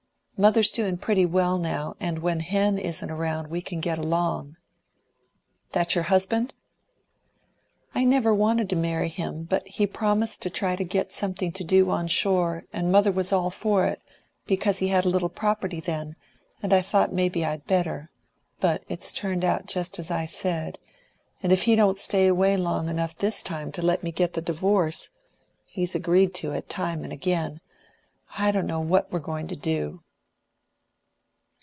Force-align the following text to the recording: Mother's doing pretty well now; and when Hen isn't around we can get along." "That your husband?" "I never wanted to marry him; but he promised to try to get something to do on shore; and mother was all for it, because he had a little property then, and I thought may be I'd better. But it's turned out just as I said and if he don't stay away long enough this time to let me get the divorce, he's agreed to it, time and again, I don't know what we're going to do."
Mother's 0.41 0.71
doing 0.71 0.97
pretty 0.97 1.27
well 1.27 1.59
now; 1.59 1.95
and 1.99 2.17
when 2.17 2.39
Hen 2.39 2.79
isn't 2.79 3.11
around 3.11 3.49
we 3.49 3.61
can 3.61 3.79
get 3.79 3.99
along." 3.99 4.57
"That 5.73 5.93
your 5.93 6.05
husband?" 6.05 6.55
"I 7.93 8.05
never 8.05 8.33
wanted 8.33 8.67
to 8.71 8.75
marry 8.75 9.07
him; 9.09 9.43
but 9.43 9.67
he 9.67 9.85
promised 9.85 10.41
to 10.41 10.49
try 10.49 10.75
to 10.75 10.83
get 10.83 11.11
something 11.13 11.51
to 11.51 11.63
do 11.63 11.91
on 11.91 12.07
shore; 12.07 12.63
and 12.73 12.91
mother 12.91 13.11
was 13.11 13.31
all 13.31 13.51
for 13.51 13.85
it, 13.85 14.01
because 14.47 14.79
he 14.79 14.87
had 14.87 15.05
a 15.05 15.09
little 15.09 15.29
property 15.29 15.79
then, 15.79 16.15
and 16.63 16.73
I 16.73 16.81
thought 16.81 17.13
may 17.13 17.29
be 17.29 17.45
I'd 17.45 17.67
better. 17.67 18.09
But 18.59 18.83
it's 18.89 19.13
turned 19.13 19.45
out 19.45 19.67
just 19.67 19.99
as 19.99 20.09
I 20.09 20.25
said 20.25 20.79
and 21.43 21.51
if 21.51 21.61
he 21.65 21.75
don't 21.75 21.99
stay 21.99 22.25
away 22.25 22.57
long 22.57 22.89
enough 22.89 23.15
this 23.15 23.43
time 23.43 23.71
to 23.73 23.83
let 23.83 24.01
me 24.01 24.11
get 24.11 24.33
the 24.33 24.41
divorce, 24.41 25.11
he's 25.65 25.93
agreed 25.93 26.33
to 26.35 26.49
it, 26.51 26.67
time 26.67 27.03
and 27.03 27.13
again, 27.13 27.61
I 28.39 28.51
don't 28.51 28.65
know 28.65 28.79
what 28.81 29.11
we're 29.11 29.19
going 29.19 29.45
to 29.45 29.55
do." 29.55 30.01